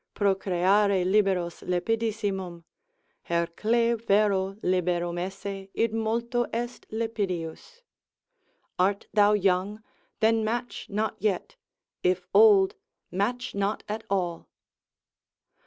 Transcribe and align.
—procreare 0.15 1.05
liberos 1.05 1.61
lepidissimum. 1.61 2.63
Hercle 3.29 3.93
vero 3.97 4.55
liberum 4.63 5.19
esse, 5.19 5.69
id 5.75 5.93
multo 5.93 6.47
est 6.51 6.87
lepidius. 6.89 7.83
Art 8.79 9.05
thou 9.13 9.33
young? 9.33 9.83
then 10.19 10.43
match 10.43 10.87
not 10.89 11.17
yet; 11.19 11.55
if 12.01 12.25
old, 12.33 12.73
match 13.11 13.53
not 13.53 13.83
at 13.87 14.03
all. 14.09 14.49